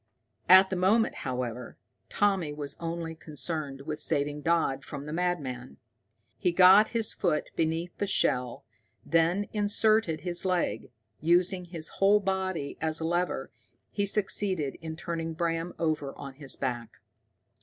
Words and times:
At 0.49 0.71
the 0.71 0.75
moment, 0.75 1.13
however, 1.29 1.77
Tommy 2.09 2.51
was 2.53 2.75
only 2.79 3.13
concerned 3.13 3.81
with 3.81 3.99
saving 4.01 4.41
Dodd 4.41 4.83
from 4.83 5.05
the 5.05 5.13
madman. 5.13 5.77
He 6.39 6.51
got 6.51 6.87
his 6.87 7.13
foot 7.13 7.51
beneath 7.55 7.95
the 7.99 8.07
shell, 8.07 8.65
then 9.05 9.47
inserted 9.53 10.21
his 10.21 10.43
leg; 10.43 10.89
using 11.19 11.65
his 11.65 11.89
whole 11.99 12.19
body 12.19 12.79
as 12.81 12.99
a 12.99 13.05
lever, 13.05 13.51
he 13.91 14.07
succeeded 14.07 14.73
in 14.81 14.95
turning 14.95 15.33
Bram 15.35 15.75
over 15.77 16.15
on 16.17 16.33
his 16.33 16.55
back. 16.55 16.99